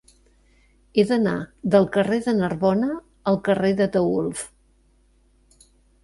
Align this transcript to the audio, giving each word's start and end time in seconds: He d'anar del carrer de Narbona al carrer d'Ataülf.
He 0.99 1.03
d'anar 1.09 1.33
del 1.75 1.83
carrer 1.97 2.17
de 2.27 2.33
Narbona 2.37 2.87
al 3.33 3.37
carrer 3.49 3.71
d'Ataülf. 3.81 4.41